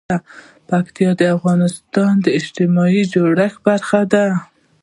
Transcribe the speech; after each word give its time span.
پکتیکا 0.67 1.13
د 1.19 1.21
افغانستان 1.37 2.13
د 2.21 2.27
اجتماعي 2.39 3.03
جوړښت 3.13 3.59
برخه 3.67 4.01
ده. 4.13 4.25